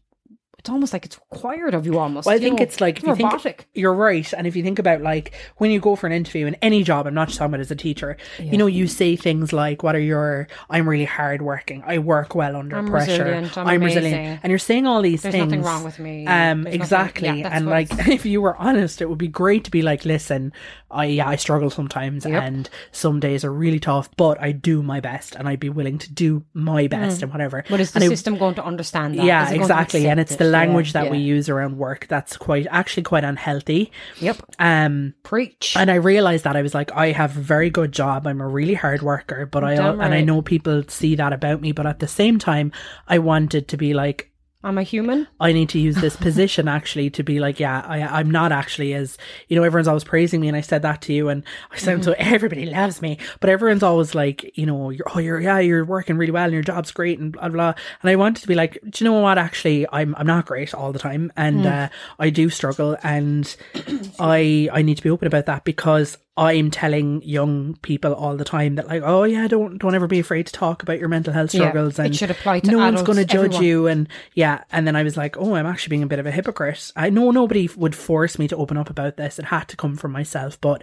it's 0.65 0.71
almost 0.71 0.95
like 0.95 1.05
it's 1.05 1.21
required 1.31 1.75
of 1.75 1.85
you 1.85 1.99
almost. 1.99 2.25
Well, 2.25 2.35
I 2.35 2.39
think 2.39 2.59
know, 2.59 2.63
it's 2.63 2.81
like 2.81 3.03
you 3.03 3.09
robotic. 3.11 3.41
think 3.43 3.67
you're 3.75 3.93
right, 3.93 4.33
and 4.33 4.47
if 4.47 4.57
you 4.57 4.63
think 4.63 4.79
about 4.79 5.03
like 5.03 5.35
when 5.59 5.71
you 5.71 5.79
go 5.79 5.95
for 5.95 6.07
an 6.07 6.13
interview 6.15 6.47
in 6.47 6.55
any 6.63 6.83
job, 6.83 7.07
I'm 7.07 7.13
not 7.13 7.29
just 7.29 7.37
talking 7.39 7.53
about 7.53 7.61
as 7.61 7.71
a 7.71 7.77
teacher. 7.77 8.17
You 8.39 8.57
know, 8.57 8.67
you 8.67 8.87
say 8.87 9.15
things 9.15 9.53
like, 9.53 9.83
"What 9.83 9.95
are 9.95 10.01
your? 10.01 10.49
I'm 10.71 10.89
really 10.89 11.05
hardworking. 11.05 11.83
I 11.87 11.99
work 11.99 12.35
well 12.35 12.57
under 12.57 12.79
I'm 12.79 12.89
pressure. 12.89 13.25
resilient, 13.25 13.59
I'm 13.59 13.83
resilient," 13.83 14.15
amazing. 14.17 14.41
and 14.43 14.51
you're 14.51 14.59
saying 14.59 14.87
all 14.87 15.03
these 15.03 15.21
There's 15.21 15.33
things. 15.35 15.45
nothing 15.53 15.63
wrong 15.63 15.85
with 15.85 15.99
me. 15.99 16.27
Um, 16.27 16.63
There's 16.63 16.65
nothing- 16.65 16.81
exactly, 16.81 17.41
yeah, 17.41 17.51
and 17.53 17.67
like 17.67 17.89
if 18.09 18.25
you 18.25 18.41
were 18.41 18.57
honest, 18.57 19.03
it 19.03 19.11
would 19.11 19.19
be 19.19 19.29
great 19.29 19.65
to 19.65 19.71
be 19.71 19.83
like, 19.83 20.07
"Listen, 20.07 20.51
I 20.91 21.05
yeah, 21.05 21.29
I 21.29 21.37
struggle 21.37 21.69
sometimes, 21.69 22.25
Yep. 22.25 22.43
and 22.43 22.71
some 22.91 23.21
days 23.21 23.45
are 23.45 23.53
really 23.53 23.81
tough, 23.81 24.09
but 24.17 24.41
I 24.41 24.53
do 24.53 24.83
my 24.83 25.01
best, 25.01 25.35
and 25.35 25.47
I'd 25.47 25.61
be 25.61 25.69
willing 25.69 25.99
to 25.99 26.11
do 26.11 26.43
my 26.55 26.87
best 26.87 27.23
and 27.23 27.31
whatever." 27.31 27.65
But 27.69 27.81
is 27.81 27.91
the 27.91 28.01
And 28.01 28.09
system 28.09 28.39
going 28.39 28.55
to 28.55 28.65
understand 28.65 29.19
that? 29.19 29.27
yeah, 29.27 29.43
Is 29.45 29.51
it 29.51 29.57
going 29.57 29.69
to 29.69 29.75
exactly. 29.75 30.09
And 30.09 30.19
it's 30.19 30.37
the 30.37 30.54
it? 30.55 30.59
Yeah, 30.59 30.67
language 30.67 30.93
that 30.93 31.11
we 31.11 31.19
use 31.19 31.49
around 31.49 31.79
work 31.79 32.07
that's 32.09 32.37
quite 32.37 32.67
actually 32.71 33.03
quite 33.03 33.25
unhealthy. 33.25 33.91
Yep. 34.21 34.43
Um 34.59 35.15
Preach. 35.23 35.77
and 35.77 35.91
I 35.91 35.97
realized 35.97 36.45
that 36.45 36.57
I 36.57 36.63
was 36.63 36.75
like, 36.75 36.93
I 36.93 37.13
have 37.13 37.37
a 37.37 37.41
very 37.41 37.71
good 37.71 37.93
job. 37.93 38.27
I'm 38.27 38.41
a 38.41 38.49
really 38.49 38.75
hard 38.75 39.03
worker, 39.03 39.47
but 39.47 39.65
I 39.65 39.77
Damn 39.77 40.01
and 40.01 40.15
I 40.15 40.21
know 40.21 40.43
people 40.43 40.83
see 40.89 41.15
that 41.17 41.33
about 41.33 41.61
me. 41.61 41.73
But 41.73 41.87
at 41.87 42.01
the 42.01 42.09
same 42.09 42.39
time, 42.39 42.73
I 43.09 43.19
wanted 43.19 43.69
to 43.69 43.77
be 43.77 43.95
like, 43.95 44.31
I'm 44.65 44.79
a 44.79 44.83
human. 44.83 45.29
I 45.41 45.53
need 45.53 45.69
to 45.71 45.79
use 45.79 45.97
this 45.97 46.17
position 46.17 46.67
actually 46.69 47.11
to 47.11 47.23
be 47.23 47.39
like, 47.39 47.61
yeah, 47.61 47.85
I, 47.87 48.01
I'm 48.01 48.31
not 48.31 48.51
actually 48.51 48.95
as 48.95 49.19
you 49.49 49.57
know. 49.57 49.63
Everyone's 49.63 49.87
always 49.89 50.05
praising 50.05 50.41
me, 50.41 50.49
and 50.49 50.57
I 50.57 50.63
said 50.63 50.83
that 50.83 51.03
to 51.03 51.13
you, 51.13 51.29
and 51.29 51.43
I 51.71 51.77
said 51.77 52.03
so 52.03 52.13
Mm-hmm. 52.13 52.35
everybody 52.35 52.67
loves 52.67 53.03
me, 53.03 53.19
but 53.41 53.51
everyone's 53.51 53.83
always 53.83 54.15
like, 54.15 54.57
you 54.57 54.65
know, 54.67 54.91
you're 54.91 55.07
oh, 55.15 55.19
you're 55.19 55.41
yeah, 55.41 55.59
you're 55.59 55.85
working 55.85 56.17
really 56.17 56.33
well, 56.33 56.45
and 56.45 56.53
your 56.55 56.63
job's 56.63 56.91
great, 56.91 57.19
and 57.19 57.33
blah 57.33 57.49
blah. 57.51 57.75
And 58.03 58.11
I 58.11 58.17
wanted 58.17 58.41
to 58.41 58.49
be 58.49 58.55
like, 58.55 58.79
do 58.89 59.05
you 59.05 59.11
know 59.11 59.21
what? 59.21 59.37
Actually, 59.39 59.87
I'm 59.93 60.15
I'm 60.17 60.27
not 60.27 60.47
great 60.47 60.75
all 60.75 60.93
the 60.93 60.99
time, 60.99 61.31
and 61.37 61.65
Mm. 61.65 61.85
uh, 61.85 61.89
I 62.19 62.31
do 62.31 62.49
struggle, 62.49 62.97
and 63.03 63.55
I 64.19 64.69
I 64.73 64.83
need 64.83 64.97
to 64.97 65.03
be 65.03 65.11
open 65.11 65.27
about 65.27 65.47
that 65.47 65.65
because 65.65 66.17
I'm 66.37 66.71
telling 66.73 67.23
young 67.23 67.77
people 67.83 68.13
all 68.13 68.37
the 68.37 68.45
time 68.45 68.75
that 68.75 68.89
like, 68.89 69.03
oh 69.05 69.23
yeah, 69.23 69.47
don't 69.47 69.79
don't 69.79 69.95
ever 69.95 70.09
be 70.09 70.19
afraid 70.19 70.47
to 70.49 70.53
talk 70.53 70.83
about 70.83 70.99
your 70.99 71.09
mental 71.09 71.33
health 71.33 71.51
struggles, 71.51 71.65
Yeah, 71.65 71.71
struggles, 71.71 71.99
it 71.99 72.05
and 72.07 72.17
should 72.17 72.31
apply 72.33 72.61
to 72.61 72.71
no 72.73 72.79
one's 72.79 73.03
going 73.03 73.19
to 73.19 73.25
judge 73.25 73.55
everyone. 73.55 73.63
you, 73.65 73.87
and 73.87 74.09
yeah, 74.35 74.65
and 74.73 74.87
then 74.87 74.97
I 74.97 75.05
was 75.05 75.17
like, 75.17 75.37
oh, 75.37 75.55
I'm 75.55 75.67
actually 75.67 75.91
being 75.91 76.03
a 76.03 76.09
bit 76.09 76.19
of 76.19 76.27
a 76.27 76.33
hypocrite. 76.33 76.91
I 76.97 77.11
know 77.11 77.31
nobody 77.31 77.71
would 77.77 77.95
force 77.95 78.39
me 78.39 78.49
to 78.49 78.57
open 78.57 78.77
up 78.77 78.91
about 78.91 79.17
this; 79.17 79.39
it 79.39 79.45
had 79.45 79.69
to 79.69 79.77
come 79.77 79.97
from 79.97 80.13
myself, 80.13 80.61
but 80.61 80.83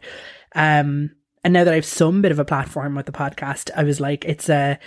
um. 0.55 1.12
And 1.43 1.53
now 1.53 1.63
that 1.63 1.74
I've 1.74 1.86
some 1.86 2.22
bit 2.22 2.31
of 2.31 2.38
a 2.38 2.46
platform 2.46 2.93
with 2.93 3.08
the 3.08 3.12
podcast, 3.12 3.72
I 3.75 3.84
was 3.84 4.00
like, 4.00 4.25
it's 4.25 4.48
a, 4.48 4.77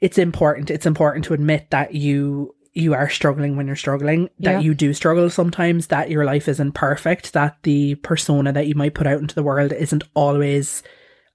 it's 0.00 0.16
important. 0.16 0.70
It's 0.70 0.86
important 0.86 1.24
to 1.24 1.34
admit 1.34 1.70
that 1.70 1.94
you 1.94 2.54
you 2.78 2.94
are 2.94 3.08
struggling 3.10 3.56
when 3.56 3.66
you're 3.66 3.76
struggling, 3.76 4.30
that 4.40 4.52
Yeah. 4.52 4.60
you 4.60 4.74
do 4.74 4.94
struggle 4.94 5.28
sometimes, 5.30 5.88
that 5.88 6.10
your 6.10 6.24
life 6.24 6.48
isn't 6.48 6.72
perfect, 6.72 7.32
that 7.32 7.56
the 7.62 7.96
persona 7.96 8.52
that 8.52 8.66
you 8.68 8.74
might 8.74 8.94
put 8.94 9.06
out 9.06 9.20
into 9.20 9.34
the 9.34 9.42
world 9.42 9.72
isn't 9.72 10.04
always 10.14 10.82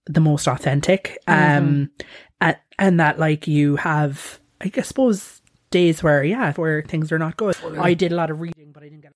the 0.05 0.19
most 0.21 0.47
authentic. 0.47 1.17
Um 1.27 1.89
and, 2.41 2.57
and 2.79 2.99
that 2.99 3.19
like 3.19 3.47
you 3.47 3.75
have 3.77 4.39
I 4.61 4.69
guess 4.69 4.87
suppose 4.87 5.41
days 5.71 6.01
where 6.03 6.23
yeah, 6.23 6.53
where 6.53 6.81
things 6.83 7.11
are 7.11 7.19
not 7.19 7.35
good. 7.37 7.55
I 7.79 7.93
did 7.93 8.11
a 8.11 8.15
lot 8.15 8.29
of 8.29 8.39
reading, 8.39 8.71
but 8.73 8.83
I 8.83 8.87
didn't 8.89 9.01
get. 9.01 9.11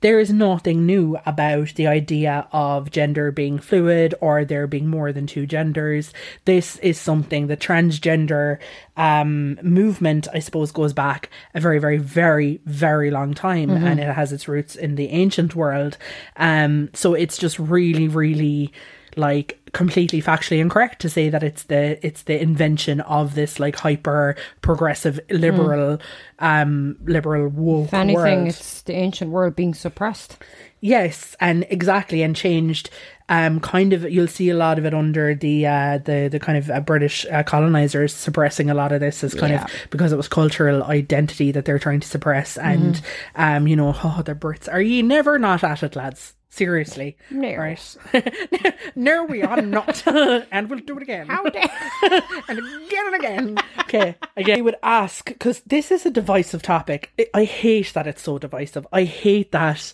There 0.00 0.20
is 0.20 0.32
nothing 0.32 0.86
new 0.86 1.18
about 1.26 1.74
the 1.74 1.88
idea 1.88 2.46
of 2.52 2.90
gender 2.90 3.32
being 3.32 3.58
fluid 3.58 4.14
or 4.20 4.44
there 4.44 4.66
being 4.66 4.86
more 4.86 5.12
than 5.12 5.26
two 5.26 5.44
genders. 5.44 6.12
This 6.44 6.76
is 6.78 7.00
something 7.00 7.46
the 7.46 7.56
transgender 7.56 8.58
um, 8.96 9.58
movement, 9.62 10.28
I 10.32 10.38
suppose, 10.38 10.70
goes 10.70 10.92
back 10.92 11.30
a 11.54 11.60
very, 11.60 11.80
very, 11.80 11.98
very, 11.98 12.60
very 12.64 13.10
long 13.10 13.34
time, 13.34 13.70
and 13.70 13.98
it 13.98 14.14
has 14.14 14.32
its 14.32 14.46
roots 14.46 14.76
in 14.76 14.94
the 14.94 15.08
ancient 15.08 15.56
world. 15.56 15.98
Um, 16.36 16.90
so 16.94 17.14
it's 17.14 17.36
just 17.36 17.58
really, 17.58 18.06
really 18.06 18.72
like 19.16 19.57
completely 19.72 20.20
factually 20.22 20.58
incorrect 20.60 21.00
to 21.02 21.08
say 21.08 21.28
that 21.28 21.42
it's 21.42 21.64
the 21.64 22.04
it's 22.06 22.22
the 22.22 22.40
invention 22.40 23.00
of 23.02 23.34
this 23.34 23.58
like 23.60 23.76
hyper 23.76 24.36
progressive 24.62 25.20
liberal 25.30 25.98
um 26.38 26.96
liberal 27.04 27.48
woke 27.48 27.88
If 27.88 27.94
anything, 27.94 28.14
world. 28.40 28.48
it's 28.48 28.82
the 28.82 28.94
ancient 28.94 29.30
world 29.30 29.56
being 29.56 29.74
suppressed. 29.74 30.38
Yes, 30.80 31.34
and 31.40 31.66
exactly, 31.70 32.22
and 32.22 32.36
changed. 32.36 32.90
Um, 33.30 33.58
kind 33.60 33.92
of, 33.92 34.04
you'll 34.10 34.26
see 34.28 34.48
a 34.48 34.54
lot 34.56 34.78
of 34.78 34.86
it 34.86 34.94
under 34.94 35.34
the 35.34 35.66
uh, 35.66 35.98
the 35.98 36.28
the 36.30 36.38
kind 36.40 36.56
of 36.56 36.70
uh, 36.70 36.80
British 36.80 37.26
uh, 37.26 37.42
colonizers 37.42 38.14
suppressing 38.14 38.70
a 38.70 38.74
lot 38.74 38.92
of 38.92 39.00
this 39.00 39.22
as 39.24 39.34
kind 39.34 39.52
Yeah. 39.52 39.64
of 39.64 39.70
because 39.90 40.12
it 40.12 40.16
was 40.16 40.28
cultural 40.28 40.84
identity 40.84 41.50
that 41.52 41.64
they're 41.66 41.80
trying 41.80 42.00
to 42.00 42.08
suppress, 42.08 42.56
and 42.56 43.02
um, 43.34 43.66
you 43.66 43.74
know, 43.76 43.92
oh, 44.02 44.22
the 44.24 44.34
Brits 44.34 44.72
are 44.72 44.80
ye 44.80 45.02
never 45.02 45.38
not 45.38 45.62
at 45.64 45.82
it, 45.82 45.94
lads. 45.96 46.32
Seriously, 46.50 47.16
No. 47.30 47.54
right? 47.56 47.96
no, 48.96 49.24
we 49.24 49.42
are 49.42 49.60
not, 49.60 50.02
and 50.50 50.70
we'll 50.70 50.78
do 50.80 50.96
it 50.96 51.02
again 51.02 51.26
How 51.28 51.44
dare 51.44 51.68
and 52.48 52.58
again 52.58 53.06
and 53.06 53.14
again. 53.14 53.58
Okay, 53.80 54.16
again, 54.36 54.58
I 54.58 54.62
would 54.62 54.76
ask 54.82 55.26
because 55.26 55.60
this 55.66 55.90
is 55.90 56.06
a 56.06 56.10
divisive 56.10 56.62
topic. 56.62 57.12
I- 57.18 57.26
I 57.34 57.44
hate 57.44 57.92
that 57.94 58.06
it's 58.06 58.22
so 58.22 58.38
divisive. 58.38 58.86
I 58.92 59.04
hate 59.04 59.52
that 59.52 59.92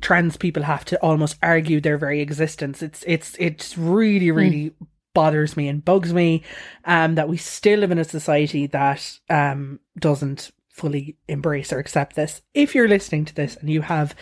trans 0.00 0.36
people 0.36 0.62
have 0.62 0.84
to 0.86 0.98
almost 1.00 1.36
argue 1.42 1.80
their 1.80 1.98
very 1.98 2.20
existence. 2.20 2.82
It's 2.82 3.02
it's 3.06 3.34
it's 3.38 3.76
really 3.78 4.30
really 4.30 4.72
bothers 5.12 5.56
me 5.56 5.66
and 5.68 5.84
bugs 5.84 6.12
me 6.14 6.42
um 6.84 7.16
that 7.16 7.28
we 7.28 7.36
still 7.36 7.80
live 7.80 7.90
in 7.90 7.98
a 7.98 8.04
society 8.04 8.66
that 8.68 9.18
um 9.28 9.80
doesn't 9.98 10.52
fully 10.68 11.16
embrace 11.28 11.72
or 11.72 11.78
accept 11.78 12.14
this. 12.14 12.42
If 12.54 12.74
you're 12.74 12.88
listening 12.88 13.24
to 13.24 13.34
this 13.34 13.56
and 13.56 13.68
you 13.68 13.82
have 13.82 14.14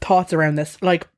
thoughts 0.00 0.32
around 0.32 0.56
this, 0.56 0.80
like 0.82 1.08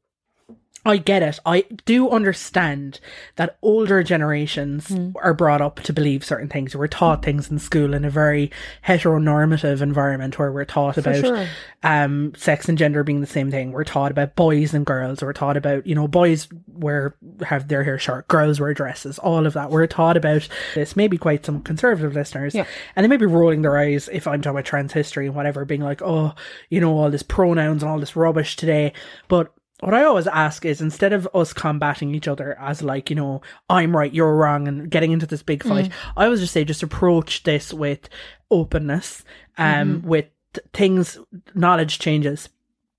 I 0.85 0.97
get 0.97 1.23
it. 1.23 1.39
I 1.45 1.67
do 1.85 2.09
understand 2.09 3.01
that 3.37 3.59
older 3.61 4.03
generations 4.03 4.89
Hmm. 4.89 5.11
are 5.17 5.35
brought 5.35 5.61
up 5.61 5.81
to 5.81 5.93
believe 5.93 6.25
certain 6.25 6.49
things. 6.49 6.75
We're 6.75 6.87
taught 6.87 7.23
things 7.23 7.51
in 7.51 7.59
school 7.59 7.93
in 7.93 8.05
a 8.05 8.11
very 8.11 8.51
heteronormative 8.87 9.81
environment 9.81 10.39
where 10.39 10.53
we're 10.53 10.65
taught 10.65 10.97
about 10.97 11.17
sure. 11.17 11.47
um, 11.83 12.33
sex 12.37 12.69
and 12.69 12.79
gender 12.79 13.03
being 13.05 13.21
the 13.21 13.27
same 13.27 13.51
thing. 13.51 13.73
We're 13.73 13.85
taught 13.85 14.11
about 14.11 14.37
boys 14.37 14.73
and 14.75 14.87
girls. 14.87 15.23
We're 15.23 15.33
taught 15.33 15.57
about, 15.57 15.87
you 15.87 15.95
know, 15.95 16.09
boys 16.09 16.49
wear, 16.69 17.15
have 17.43 17.69
their 17.69 17.85
hair 17.85 17.99
short, 17.99 18.29
girls 18.29 18.61
wear 18.61 18.75
dresses, 18.75 19.19
all 19.19 19.47
of 19.47 19.55
that. 19.55 19.71
We're 19.71 19.87
taught 19.87 20.17
about 20.17 20.49
this. 20.75 20.97
Maybe 20.97 21.19
quite 21.19 21.45
some 21.45 21.61
conservative 21.63 22.15
listeners. 22.15 22.55
Yeah. 22.55 22.67
And 22.97 23.05
they 23.05 23.09
may 23.09 23.17
be 23.17 23.27
rolling 23.27 23.63
their 23.63 23.79
eyes 23.79 24.09
if 24.13 24.27
I'm 24.27 24.41
talking 24.41 24.57
about 24.57 24.65
trans 24.65 24.93
history 24.93 25.27
and 25.27 25.35
whatever, 25.35 25.65
being 25.65 25.83
like, 25.83 26.03
oh, 26.03 26.35
you 26.69 26.81
know, 26.81 26.97
all 26.97 27.11
this 27.11 27.23
pronouns 27.23 27.83
and 27.83 27.91
all 27.91 27.99
this 27.99 28.17
rubbish 28.17 28.57
today. 28.57 28.93
But 29.29 29.53
what 29.81 29.95
I 29.95 30.05
always 30.05 30.27
ask 30.27 30.65
is 30.65 30.81
instead 30.81 31.13
of 31.13 31.29
us 31.35 31.53
combating 31.53 32.15
each 32.15 32.29
other 32.29 32.57
as 32.61 32.83
like, 32.83 33.11
you 33.11 33.17
know, 33.17 33.41
I'm 33.69 33.97
right, 33.97 34.13
you're 34.13 34.37
wrong 34.37 34.69
and 34.69 34.91
getting 34.91 35.13
into 35.13 35.27
this 35.27 35.43
big 35.43 35.63
fight, 35.63 35.91
I 36.17 36.25
always 36.27 36.41
just 36.41 36.53
say 36.53 36.65
just 36.65 36.83
approach 36.83 37.43
this 37.45 37.73
with 37.73 38.09
openness, 38.51 39.25
um, 39.59 40.03
with 40.03 40.27
things, 40.73 41.19
knowledge 41.55 41.99
changes. 41.99 42.49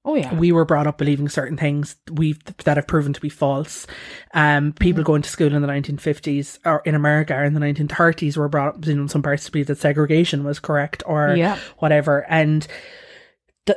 Oh 0.04 0.16
yeah. 0.16 0.34
We 0.34 0.52
were 0.52 0.66
brought 0.66 0.88
up 0.88 0.98
believing 0.98 1.30
certain 1.30 1.58
things 1.58 1.96
we 2.12 2.36
that 2.64 2.78
have 2.78 2.88
proven 2.88 3.14
to 3.14 3.22
be 3.22 3.30
false. 3.30 3.86
Um, 4.34 4.74
people 4.74 5.04
going 5.04 5.22
to 5.22 5.30
school 5.30 5.54
in 5.54 5.62
the 5.62 5.68
1950s 5.68 6.58
or 6.66 6.82
in 6.86 6.96
America 6.96 7.36
or 7.36 7.44
in 7.44 7.54
the 7.54 7.60
1930s 7.60 8.36
were 8.36 8.50
brought 8.50 8.76
up 8.78 8.88
in 8.88 9.08
some 9.10 9.22
parts 9.22 9.46
to 9.46 9.52
believe 9.52 9.68
that 9.68 9.78
segregation 9.78 10.44
was 10.44 10.60
correct 10.60 11.04
or 11.06 11.36
Yeah. 11.36 11.60
whatever. 11.78 12.26
And 12.30 12.66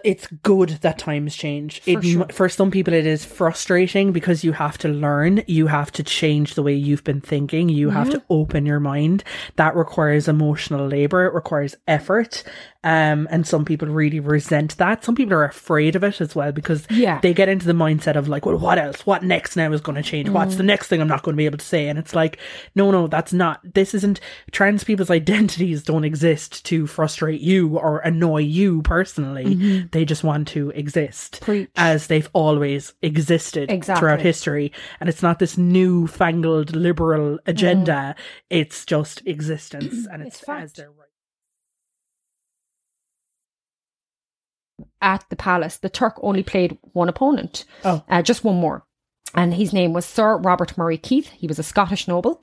it's 0.02 0.26
good 0.42 0.70
that 0.80 0.98
times 0.98 1.36
change. 1.36 1.82
it, 1.86 2.02
sure. 2.02 2.26
for 2.32 2.48
some 2.48 2.70
people, 2.70 2.94
it 2.94 3.06
is 3.06 3.24
frustrating 3.24 4.12
because 4.12 4.42
you 4.42 4.52
have 4.52 4.78
to 4.78 4.88
learn, 4.88 5.42
you 5.46 5.66
have 5.66 5.92
to 5.92 6.02
change 6.02 6.54
the 6.54 6.62
way 6.62 6.74
you've 6.74 7.04
been 7.04 7.20
thinking, 7.20 7.68
you 7.68 7.90
have 7.90 8.10
to 8.10 8.22
open 8.30 8.64
your 8.66 8.80
mind. 8.80 9.24
That 9.56 9.76
requires 9.76 10.26
emotional 10.26 10.86
labor, 10.86 11.26
it 11.26 11.34
requires 11.34 11.76
effort. 11.86 12.42
Um, 12.82 13.26
and 13.30 13.46
some 13.46 13.64
people 13.64 13.88
really 13.88 14.20
resent 14.20 14.76
that. 14.76 15.02
Some 15.04 15.14
people 15.14 15.32
are 15.32 15.44
afraid 15.44 15.96
of 15.96 16.04
it 16.04 16.20
as 16.20 16.34
well 16.34 16.52
because 16.52 16.86
Yeah. 16.90 17.18
they 17.20 17.32
get 17.32 17.48
into 17.48 17.66
the 17.66 17.72
mindset 17.72 18.14
of 18.14 18.28
like, 18.28 18.44
well, 18.44 18.58
what 18.58 18.78
else? 18.78 19.06
What 19.06 19.22
next 19.22 19.56
now 19.56 19.72
is 19.72 19.80
going 19.80 19.96
to 19.96 20.02
change? 20.02 20.28
What's 20.28 20.56
the 20.56 20.62
next 20.64 20.88
thing 20.88 21.00
I'm 21.00 21.08
not 21.08 21.22
going 21.22 21.34
to 21.34 21.38
be 21.38 21.46
able 21.46 21.56
to 21.56 21.64
say? 21.64 21.88
And 21.88 21.98
it's 21.98 22.14
like, 22.14 22.38
no, 22.74 22.90
no, 22.90 23.06
that's 23.06 23.32
not, 23.32 23.60
this 23.72 23.94
isn't, 23.94 24.20
trans 24.50 24.84
people's 24.84 25.10
identities 25.22 25.82
don't 25.82 26.04
exist 26.04 26.62
to 26.66 26.86
frustrate 26.86 27.40
you 27.40 27.78
or 27.78 28.00
annoy 28.00 28.42
you 28.42 28.82
personally. 28.82 29.73
They 29.92 30.04
just 30.04 30.24
want 30.24 30.48
to 30.48 30.70
exist 30.70 31.40
Preach. 31.40 31.68
as 31.76 32.06
they've 32.06 32.28
always 32.32 32.94
existed 33.02 33.70
Exactly. 33.70 34.00
throughout 34.00 34.20
history. 34.20 34.72
And 35.00 35.08
it's 35.08 35.22
not 35.22 35.38
this 35.38 35.56
new 35.58 36.06
fangled 36.06 36.74
liberal 36.74 37.38
agenda. 37.46 38.14
It's 38.50 38.84
just 38.84 39.22
existence 39.26 40.06
and 40.10 40.22
it's, 40.22 40.36
It's 40.36 40.44
fact. 40.44 40.62
as 40.64 40.72
their 40.74 40.90
right. 40.90 41.08
At 45.00 45.24
the 45.28 45.36
palace, 45.36 45.76
the 45.76 45.88
Turk 45.90 46.18
only 46.22 46.42
played 46.42 46.78
one 46.92 47.08
opponent. 47.08 47.64
Oh. 47.84 48.02
Uh, 48.08 48.22
just 48.22 48.42
one 48.44 48.56
more. 48.56 48.84
And 49.34 49.54
his 49.54 49.72
name 49.72 49.92
was 49.92 50.06
Sir 50.06 50.36
Robert 50.38 50.76
Murray 50.78 50.96
Keith. 50.96 51.30
He 51.30 51.46
was 51.46 51.58
a 51.58 51.62
Scottish 51.64 52.08
noble. 52.08 52.40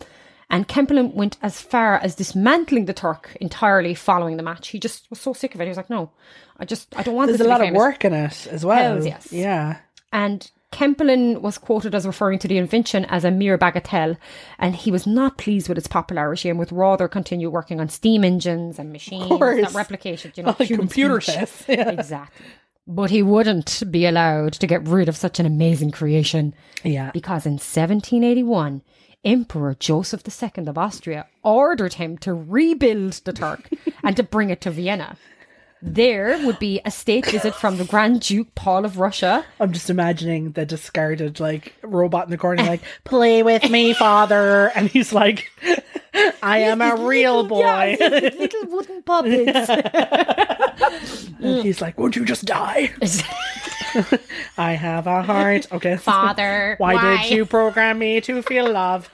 And 0.51 0.67
Kempelen 0.67 1.13
went 1.13 1.37
as 1.41 1.61
far 1.61 1.95
as 1.95 2.13
dismantling 2.13 2.85
the 2.85 2.93
Turk 2.93 3.35
entirely 3.39 3.95
following 3.95 4.35
the 4.35 4.43
match. 4.43 4.67
He 4.67 4.79
just 4.79 5.09
was 5.09 5.19
so 5.19 5.31
sick 5.31 5.55
of 5.55 5.61
it. 5.61 5.63
He 5.63 5.69
was 5.69 5.77
like, 5.77 5.89
no, 5.89 6.11
I 6.59 6.65
just, 6.65 6.93
I 6.97 7.03
don't 7.03 7.15
want 7.15 7.29
There's 7.29 7.39
this 7.39 7.47
a 7.47 7.49
to 7.49 7.55
be 7.55 7.61
lot 7.63 7.69
of 7.69 7.73
work 7.73 8.03
in 8.03 8.13
it 8.13 8.47
as 8.47 8.65
well. 8.65 8.95
Hells 8.95 9.05
yes. 9.05 9.31
Yeah. 9.31 9.77
And 10.11 10.51
Kempelen 10.73 11.39
was 11.39 11.57
quoted 11.57 11.95
as 11.95 12.05
referring 12.05 12.37
to 12.39 12.49
the 12.49 12.57
invention 12.57 13.05
as 13.05 13.23
a 13.23 13.31
mere 13.31 13.57
bagatelle, 13.57 14.17
and 14.59 14.75
he 14.75 14.91
was 14.91 15.07
not 15.07 15.37
pleased 15.37 15.69
with 15.69 15.77
its 15.77 15.87
popularity 15.87 16.49
and 16.49 16.59
would 16.59 16.71
rather 16.71 17.07
continue 17.07 17.49
working 17.49 17.79
on 17.79 17.87
steam 17.87 18.25
engines 18.25 18.77
and 18.77 18.91
machines 18.91 19.29
that 19.29 19.71
replicated, 19.71 20.35
you 20.35 20.43
know, 20.43 20.55
Like 20.59 20.67
computer 20.67 21.19
chess. 21.19 21.63
Yeah. 21.69 21.89
Exactly. 21.91 22.45
But 22.87 23.09
he 23.11 23.21
wouldn't 23.23 23.83
be 23.91 24.05
allowed 24.05 24.53
to 24.53 24.67
get 24.67 24.87
rid 24.87 25.07
of 25.07 25.15
such 25.15 25.39
an 25.39 25.45
amazing 25.45 25.91
creation 25.91 26.53
Yeah. 26.83 27.11
because 27.13 27.45
in 27.45 27.53
1781, 27.53 28.81
Emperor 29.23 29.75
Joseph 29.79 30.23
II 30.27 30.65
of 30.67 30.77
Austria 30.77 31.27
ordered 31.43 31.93
him 31.93 32.17
to 32.19 32.33
rebuild 32.33 33.13
the 33.23 33.33
Turk 33.33 33.69
and 34.03 34.15
to 34.17 34.23
bring 34.23 34.49
it 34.49 34.61
to 34.61 34.71
Vienna. 34.71 35.15
There 35.83 36.43
would 36.45 36.59
be 36.59 36.79
a 36.85 36.91
state 36.91 37.25
visit 37.25 37.55
from 37.55 37.77
the 37.77 37.85
Grand 37.85 38.19
Duke 38.21 38.53
Paul 38.53 38.85
of 38.85 38.99
Russia. 38.99 39.43
I'm 39.59 39.71
just 39.71 39.89
imagining 39.89 40.51
the 40.51 40.63
discarded 40.65 41.39
like 41.39 41.73
robot 41.81 42.25
in 42.25 42.29
the 42.31 42.37
corner, 42.37 42.61
like 42.63 42.81
"Play 43.03 43.41
with 43.41 43.67
me, 43.71 43.93
father," 43.95 44.71
and 44.75 44.87
he's 44.89 45.11
like, 45.11 45.49
"I 46.43 46.59
am 46.59 46.81
a 46.81 46.97
real 47.07 47.47
boy." 47.47 47.97
Yeah, 47.99 48.29
little 48.37 48.65
wooden 48.67 49.01
puppets. 49.01 49.69
and 51.39 51.63
he's 51.63 51.81
like, 51.81 51.97
"Won't 51.97 52.15
you 52.15 52.25
just 52.25 52.45
die?" 52.45 52.91
I 54.57 54.73
have 54.73 55.07
a 55.07 55.21
heart. 55.21 55.71
Okay, 55.71 55.97
Father, 55.97 56.75
why, 56.77 56.95
why? 56.95 57.23
did 57.23 57.35
you 57.35 57.45
program 57.45 57.99
me 57.99 58.21
to 58.21 58.41
feel 58.41 58.71
love? 58.71 59.09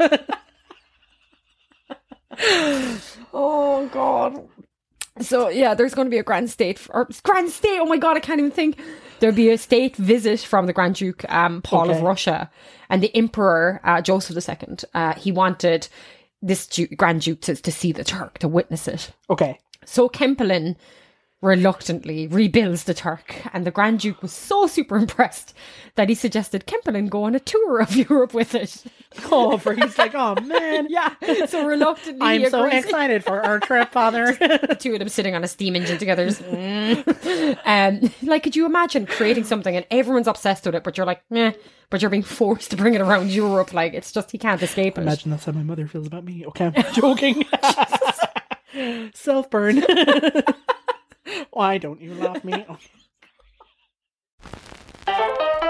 Oh 3.33 3.89
God. 3.91 4.47
So 5.19 5.49
yeah, 5.49 5.73
there's 5.73 5.93
going 5.95 6.05
to 6.05 6.11
be 6.11 6.19
a 6.19 6.23
grand 6.23 6.49
state 6.49 6.85
or 6.91 7.07
grand 7.23 7.49
state. 7.49 7.79
Oh 7.79 7.85
my 7.85 7.97
God, 7.97 8.17
I 8.17 8.19
can't 8.19 8.39
even 8.39 8.51
think. 8.51 8.77
There'll 9.19 9.35
be 9.35 9.49
a 9.49 9.57
state 9.57 9.95
visit 9.95 10.41
from 10.41 10.67
the 10.67 10.73
Grand 10.73 10.93
Duke 10.93 11.25
um, 11.27 11.63
Paul 11.63 11.89
of 11.89 12.01
Russia 12.03 12.51
and 12.87 13.01
the 13.01 13.15
Emperor 13.15 13.81
uh, 13.83 13.99
Joseph 13.99 14.47
II. 14.47 14.77
Uh, 14.93 15.15
he 15.15 15.31
wanted 15.31 15.87
this 16.43 16.67
Duke, 16.67 16.91
Grand 16.95 17.21
Duke 17.21 17.41
to, 17.41 17.55
to 17.55 17.71
see 17.71 17.91
the 17.91 18.03
Turk 18.03 18.37
to 18.39 18.47
witness 18.47 18.87
it. 18.87 19.11
okay, 19.27 19.57
So 19.85 20.07
Kempelen 20.07 20.75
reluctantly 21.41 22.27
rebuilds 22.27 22.85
the 22.85 22.93
Turk, 22.93 23.35
and 23.53 23.65
the 23.65 23.71
Grand 23.71 23.99
Duke 23.99 24.21
was 24.21 24.33
so 24.33 24.65
super 24.65 24.97
impressed 24.97 25.53
that 25.95 26.09
he 26.09 26.15
suggested 26.15 26.65
Kempelen 26.65 27.09
go 27.09 27.23
on 27.23 27.35
a 27.35 27.39
tour 27.39 27.79
of 27.79 27.95
Europe 28.09 28.33
with 28.33 28.55
it. 28.55 28.83
oh, 29.31 29.57
for 29.57 29.73
he's 29.73 29.97
like, 29.97 30.15
"Oh 30.15 30.35
man, 30.41 30.87
Yeah, 30.89 31.13
so 31.45 31.65
reluctantly, 31.65 32.25
I'm 32.25 32.49
so 32.49 32.65
excited 32.65 33.23
for 33.23 33.41
our 33.45 33.59
trip, 33.67 33.91
father." 33.91 34.33
the 34.33 34.77
two 34.79 34.93
of 34.93 34.99
them 34.99 35.09
sitting 35.09 35.35
on 35.35 35.43
a 35.43 35.47
steam 35.47 35.75
engine 35.75 35.97
together. 35.97 36.25
just, 36.25 36.41
mm. 36.41 37.57
um, 37.65 38.11
like, 38.23 38.43
could 38.43 38.55
you 38.55 38.65
imagine 38.65 39.05
creating 39.05 39.43
something 39.43 39.75
and 39.75 39.85
everyone's 39.91 40.27
obsessed 40.27 40.65
with 40.65 40.73
it, 40.75 40.83
but 40.83 40.97
you're 40.97 41.05
like, 41.05 41.21
meh, 41.29 41.51
but 41.89 42.01
you're 42.01 42.09
being 42.11 42.23
forced 42.23 42.71
to 42.71 42.77
bring 42.77 42.95
it 42.95 43.01
around 43.01 43.29
Europe. 43.29 43.73
Like, 43.73 43.93
it's 43.93 44.11
just, 44.11 44.31
he 44.31 44.37
can't 44.39 44.61
escape 44.61 44.97
it. 44.97 45.01
Imagine 45.01 45.31
that's 45.31 45.45
how 45.45 45.51
my 45.51 45.63
mother 45.63 45.87
feels 45.87 46.07
about 46.07 46.25
me. 46.25 46.45
Okay, 46.47 46.71
I'm 46.75 46.93
joking. 46.93 47.45
Self 49.13 49.49
burn. 49.49 49.83
Why 51.51 51.77
don't 51.77 52.01
you 52.01 52.13
love 52.13 52.43
me? 52.43 52.65